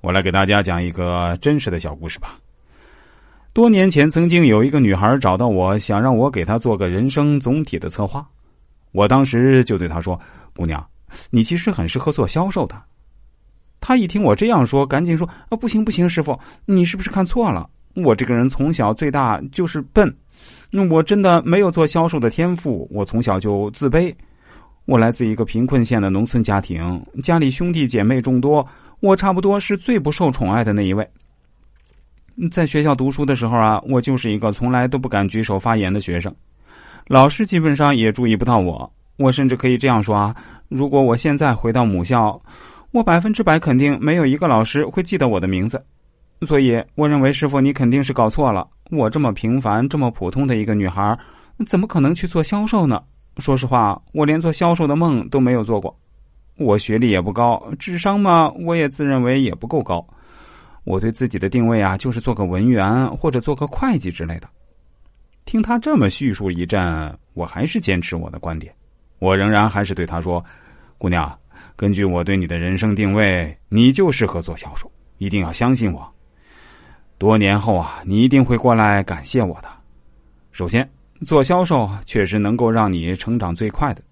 [0.00, 2.38] 我来给大家讲一个真实的小故事吧。
[3.52, 8.26] 多年前，曾经有一个女孩找到我，想让我给她做个人生总体的策划。
[8.92, 10.18] 我当时就对她说
[10.56, 10.84] ：“姑娘，
[11.30, 12.80] 你其实很适合做销售的。”
[13.78, 17.68] 她一听我这样说，赶紧说：“啊，不行不行，师傅，你是不是看错了？
[17.96, 20.14] 我这个人从小最大就是笨，
[20.70, 22.88] 那我真的没有做销售的天赋。
[22.90, 24.14] 我从小就自卑，
[24.84, 28.64] 我来自一个贫困县的农村家庭，家里兄弟姐妹众多，
[29.00, 31.08] 我差不多是最不受宠爱的那一位。”
[32.50, 36.34] 在学校读书的时候啊，我就是一个从来都不敢举手发言的学生，
[37.06, 38.90] 老师基本上也注意不到我。
[39.16, 40.34] 我甚至可以这样说啊，
[40.68, 42.40] 如果我现在回到母校，
[42.92, 45.84] 我百分之百肯定没有一个老师会记得我的名字。
[46.46, 48.66] 所以，我认为师傅你肯定是搞错了。
[48.90, 51.18] 我这么平凡、这么普通的一个女孩，
[51.66, 53.02] 怎么可能去做销售呢？
[53.36, 55.94] 说实话，我连做销售的梦都没有做过。
[56.60, 60.06] 我学历也不高，智商嘛，我也自认为也不够高。
[60.84, 64.48] 我对自己的定位啊，就是做个文员或者做个会计之类的。
[65.46, 68.70] 听他这么叙述一阵，我还是坚持我的观点。
[69.20, 70.44] 我仍然还是对他说
[70.98, 71.34] ：“姑娘，
[71.76, 76.06] 根据我对你的人生定位，你就适合做销售，一定要相信我。
[77.16, 79.68] 多年后啊，你一定会过来感谢我的。
[80.52, 80.86] 首先，
[81.24, 84.02] 做销售确实能够让你成长最快的。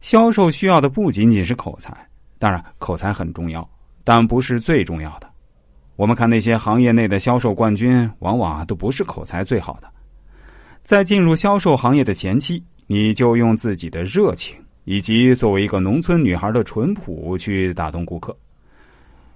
[0.00, 1.92] 销售需要的不仅仅是口才，
[2.38, 3.68] 当然口才很重要，
[4.04, 5.28] 但不是最重要的。”
[5.96, 9.90] 我们看那些行业内的销售冠军，往往都不是口才最好的。
[10.84, 18.34] 在进入销售行业的前期，你就用自己的热情以及作为一个农村女孩的淳朴去打动顾客。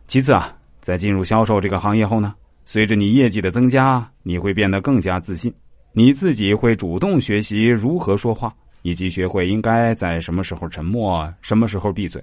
[0.06, 5.52] 其次啊，在进入销售这个行业后呢，随着你业绩的增加，你会变得更加自信，
[5.92, 12.22] 你自己会主动学习如何说话，以及学会应该在什么时候沉默，什么时候闭嘴。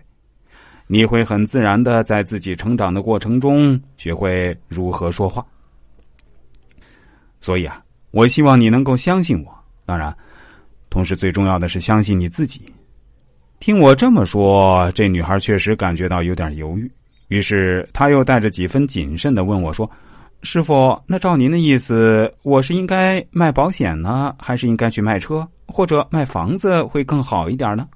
[0.91, 5.45] 你会很自然的在自己成长的过程中学会如何说话，
[7.41, 7.79] 所以啊，
[8.09, 9.55] 我希望你能够相信我。
[9.85, 10.15] 当然，
[10.89, 12.61] 同时最重要的是相信你自己。
[13.59, 16.91] 听我这么说，这女孩确实感觉到有点犹豫，
[17.27, 19.89] 于是她又带着几分谨慎的问我说
[20.41, 27.87] ：“师傅，那照您的意思，我是应该卖保险呢，还是应该去卖车或者卖房子会更好一点呢？”